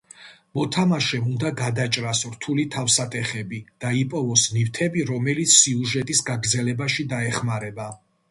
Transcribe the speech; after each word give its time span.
მოთამაშემ 0.57 1.25
უნდა 1.31 1.49
გადაჭრას 1.59 2.21
რთული 2.29 2.63
თავსატეხები 2.75 3.59
და 3.85 3.91
იპოვოს 3.99 4.45
ნივთები, 4.55 5.05
რომელიც 5.11 5.53
სიუჟეტის 5.59 6.23
გაგრძელებაში 6.33 7.09
დაეხმარება. 7.13 7.87